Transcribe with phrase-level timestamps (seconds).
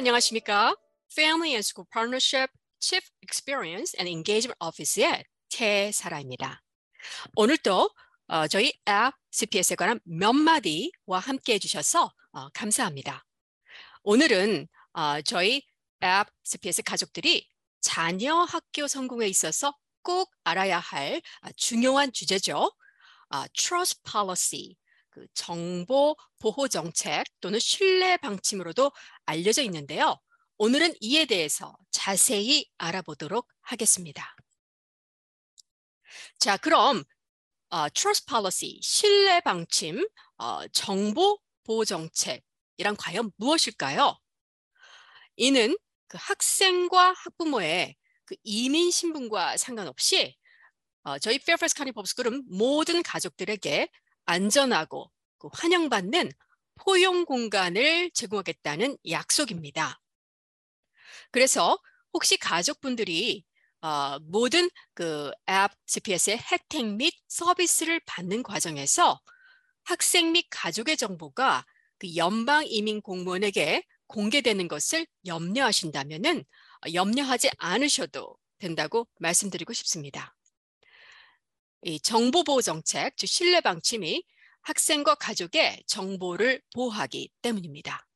[0.00, 0.74] 안녕하십니까?
[1.12, 6.62] Family and School Partnership Chief Experience and Engagement Office의 태사라입니다.
[7.36, 7.90] 오늘도
[8.28, 13.26] 어, 저희 앱 CPS에 관한 몇 마디와 함께 해주셔서 어, 감사합니다.
[14.02, 15.66] 오늘은 어, 저희
[16.02, 17.46] 앱 CPS 가족들이
[17.82, 22.72] 자녀 학교 성공에 있어서 꼭 알아야 할 아, 중요한 주제죠.
[23.28, 24.76] 아, Trust Policy,
[25.20, 28.90] 그 정보 보호 정책 또는 신뢰 방침으로도
[29.26, 30.18] 알려져 있는데요.
[30.56, 34.34] 오늘은 이에 대해서 자세히 알아보도록 하겠습니다.
[36.38, 37.04] 자, 그럼
[37.68, 44.18] 어, Trust Policy, 신뢰 방침, 어, 정보 보호 정책이란 과연 무엇일까요?
[45.36, 45.76] 이는
[46.08, 47.94] 그 학생과 학부모의
[48.24, 50.34] 그 이민 신분과 상관없이
[51.02, 53.90] 어, 저희 County Public School은 모든 가족들에게
[54.26, 56.30] 안전하고 그 환영받는
[56.76, 60.00] 포용 공간을 제공하겠다는 약속입니다.
[61.30, 61.78] 그래서
[62.12, 63.44] 혹시 가족분들이
[63.82, 69.20] 어, 모든 그 앱 CPS의 혜택 및 서비스를 받는 과정에서
[69.84, 71.64] 학생 및 가족의 정보가
[71.98, 76.44] 그 연방 이민 공무원에게 공개되는 것을 염려하신다면은
[76.92, 80.34] 염려하지 않으셔도 된다고 말씀드리고 싶습니다.
[81.82, 84.22] 이 정보보호 정책, 즉 신뢰 방침이
[84.62, 88.06] 학생과 가족의 정보를 보호하기 때문입니다.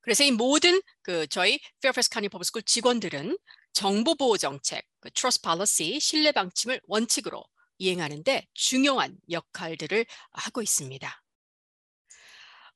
[0.00, 3.38] 그래서 이 모든 그 저희 County Public School 직원들은
[3.72, 7.44] 정보보호 정책, 그 Trust Policy, 신뢰 방침을 원칙으로
[7.78, 11.22] 이행하는데 중요한 역할들을 하고 있습니다.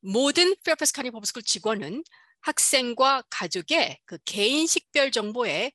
[0.00, 2.04] 모든 County Public School 직원은
[2.40, 5.72] 학생과 가족의 그 개인 식별 정보에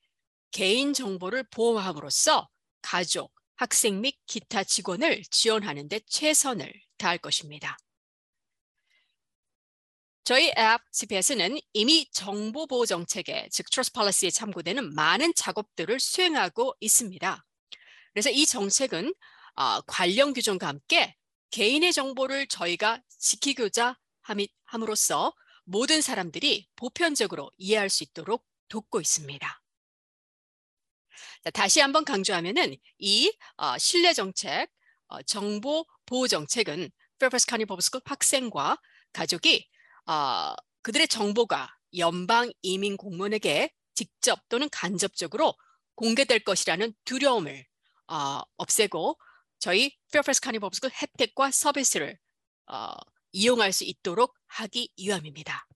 [0.52, 2.48] 개인 정보를 보호함으로써
[2.82, 7.76] 가족, 학생 및 기타 직원을 지원하는 데 최선을 다할 것입니다.
[10.24, 17.44] 저희 앱 CPS는 이미 정보보호 정책에 즉 Trust Policy에 참고되는 많은 작업들을 수행하고 있습니다.
[18.12, 19.12] 그래서 이 정책은
[19.56, 21.16] 어, 관련 규정과 함께
[21.50, 23.98] 개인의 정보를 저희가 지키고자
[24.64, 29.62] 함으로써 모든 사람들이 보편적으로 이해할 수 있도록 돕고 있습니다.
[31.44, 34.68] 자, 다시 한번 강조하면은 이 어, 신뢰 정책,
[35.08, 38.78] 어, 정보 보호 정책은 County Public School 학생과
[39.12, 39.68] 가족이
[40.06, 45.54] 어, 그들의 정보가 연방 이민 공무원에게 직접 또는 간접적으로
[45.94, 47.66] 공개될 것이라는 두려움을
[48.08, 49.18] 어, 없애고
[49.58, 52.18] 저희 Public School 혜택과 서비스를
[52.66, 52.92] 어,
[53.32, 55.66] 이용할 수 있도록 하기 위함입니다.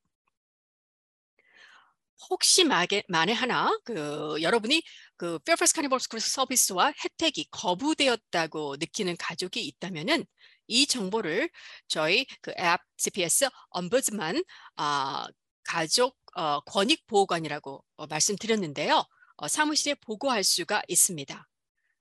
[2.30, 4.82] 혹시 만에, 만에 하나 그 여러분이
[5.16, 10.24] 그 Fairfax County Public School 서비스와 혜택이 거부되었다고 느끼는 가족이 있다면은
[10.66, 11.50] 이 정보를
[11.88, 14.42] 저희 그 FCPS Ombudsman
[14.76, 15.26] 아,
[15.64, 19.04] 가족 어, 권익 보호관이라고 어, 말씀드렸는데요.
[19.36, 21.48] 어, 사무실에 보고할 수가 있습니다.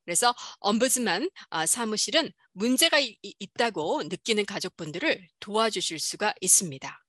[0.05, 7.02] 그래서 Ombudsman 아, 사무실은 문제가 이, 있다고 느끼는 가족분들을 도와주실 수가 있습니다.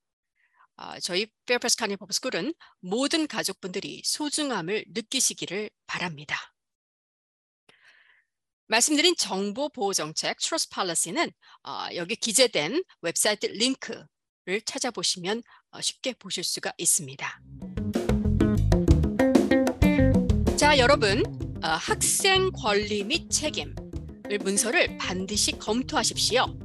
[0.77, 6.37] 아, 저희 Fairfax County Public School은 모든 가족분들이 소중함을 느끼시기를 바랍니다.
[8.67, 11.31] 말씀드린 정보 보호 정책 Trust Policy는
[11.67, 17.41] 어, 여기 기재된 웹사이트 링크를 찾아보시면 어, 쉽게 보실 수가 있습니다.
[20.56, 21.23] 자 여러분
[21.62, 23.75] 어, 학생 권리 및 책임
[24.31, 26.63] 을 문서를 반드시 검토하십시오.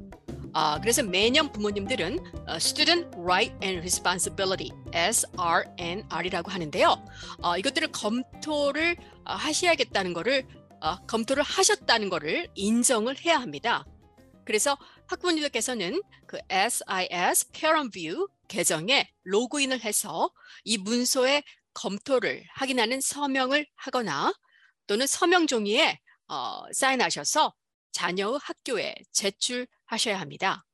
[0.53, 7.05] 어, 그래서 매년 부모님들은 어, Student Right and Responsibility SRNR이라고 하는데요.
[7.41, 10.47] 어, 이것들을 검토를 어, 하셔야겠다는 것을
[10.81, 13.85] 어, 검토를 하셨다는 것을 인정을 해야 합니다.
[14.45, 14.77] 그래서
[15.07, 20.31] 학부모님들께서는 그 SIS Parent View 계정에 로그인을 해서
[20.63, 21.43] 이 문서의
[21.73, 24.33] 검토를 확인하는 서명을 하거나
[24.87, 27.53] 또는 서명 종이에 어, 사인하셔서
[27.91, 30.66] 자녀의 학교에 제출 하셔야 합니다.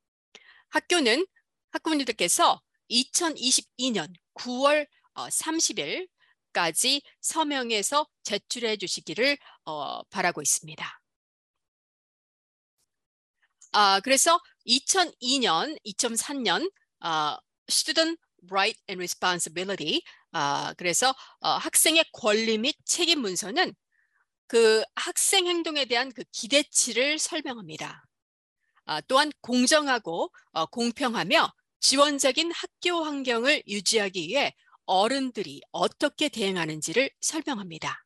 [0.70, 1.26] 학교는
[1.72, 11.02] 학부모님들께서 2022년 9월 30일까지 서명해서 제출해 주시기를 어, 바라고 있습니다.
[13.72, 17.38] 아, 그래서 2002년, 2003년 아,
[17.70, 20.02] Student Right and Responsibility
[20.32, 21.10] 아, 그래서
[21.40, 23.74] 어, 학생의 권리 및 책임 문서는
[24.48, 28.04] 그 학생 행동에 대한 그 기대치를 설명합니다.
[28.86, 34.56] 아, 또한 공정하고 어, 공평하며 지원적인 학교 환경을 유지하기 위해
[34.86, 38.04] 어른들이 어떻게 대응하는지를 설명합니다.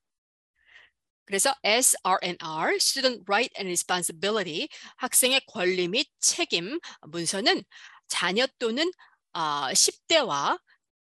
[1.25, 4.67] 그래서 SRNR, Student Right and Responsibility,
[4.97, 7.63] 학생의 권리 및 책임 문서는
[8.07, 8.91] 자녀 또는
[9.33, 10.59] 10대와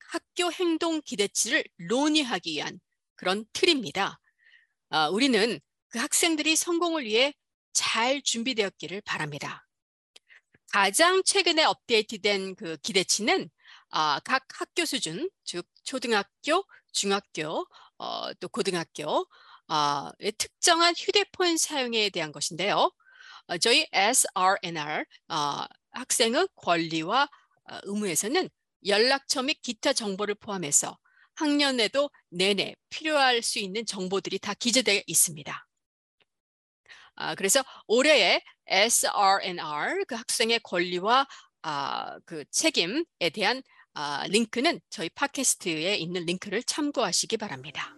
[0.09, 2.79] 학교 행동 기대치를 논의하기 위한
[3.15, 4.19] 그런 틀입니다.
[5.11, 7.33] 우리는 그 학생들이 성공을 위해
[7.73, 9.64] 잘 준비되었기를 바랍니다.
[10.71, 13.49] 가장 최근에 업데이트된 그 기대치는
[13.91, 17.65] 아, 각 학교 수준, 즉 초등학교, 중학교,
[17.97, 19.25] 어, 또 고등학교
[19.67, 22.91] 어, 특정한 휴대폰 사용에 대한 것인데요.
[23.47, 27.23] 어, 저희 SRNR 어, 학생의 권리와
[27.71, 28.49] 어, 의무에서는
[28.85, 30.97] 연락처 및 기타 정보를 포함해서
[31.35, 35.67] 학년에도 내내 필요할 수 있는 정보들이 다 기재되어 있습니다.
[37.15, 41.27] 아, 그래서 올해의 SRNR 그 학생의 권리와
[41.61, 43.03] 아, 그 책임에
[43.33, 43.61] 대한
[43.93, 47.95] 아, 링크는 저희 팟캐스트에 있는 링크를 참고하시기 바랍니다.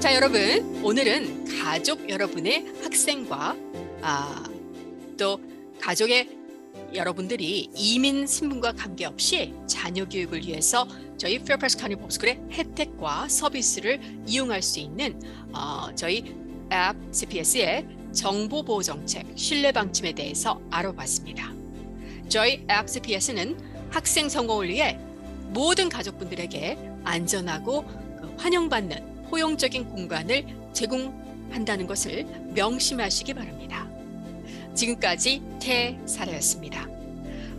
[0.00, 3.56] 자 여러분 오늘은 가족 여러분의 학생과
[4.02, 4.44] 아,
[5.18, 5.40] 또
[5.80, 6.37] 가족의
[6.94, 10.86] 여러분들이 이민 신분과 관계없이 자녀 교육을 위해서
[11.16, 15.20] 저희 County Public School의 혜택과 서비스를 이용할 수 있는
[15.52, 16.34] 어, 저희
[16.72, 21.52] 앱 CPS의 정보 보호 정책 신뢰 방침에 대해서 알아봤습니다.
[22.28, 23.56] 저희 앱 CPS는
[23.90, 24.98] 학생 성공을 위해
[25.50, 33.87] 모든 가족분들에게 안전하고 그 환영받는 포용적인 공간을 제공한다는 것을 명심하시기 바랍니다.
[34.78, 36.86] 지금까지 태사라였습니다.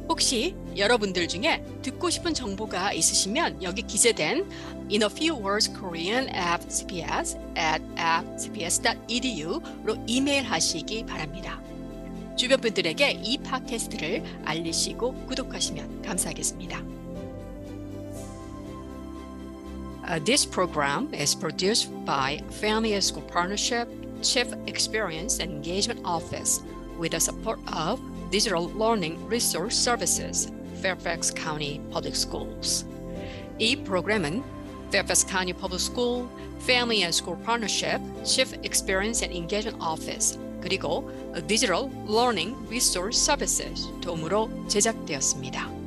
[0.08, 4.50] 혹시 여러분들 중에 듣고 싶은 정보가 있으시면 여기 기재된
[4.90, 7.84] In a few words Korean at cps at
[8.40, 9.62] cps.edu로
[10.08, 11.62] 이메일 하시기 바랍니다.
[12.38, 16.82] 주변 분들에게 이 팟캐스트를 알리시고 구독하시면 감사하겠습니다.
[20.08, 23.88] Uh, this program is produced by Family School Partnership
[24.24, 26.64] Chief Experience and Engagement Office
[26.99, 28.01] with the support of
[28.31, 30.51] Digital Learning Resource Services,
[30.83, 32.85] Fairfax County Public Schools.
[33.59, 34.43] 이 프로그램은
[34.91, 36.29] Fairfax County Public School,
[36.61, 41.11] Family and School Partnership, Chief Experience and Engagement Office, 그리고
[41.47, 45.78] Digital Learning Resource Services 도움으로 제작되었습니다.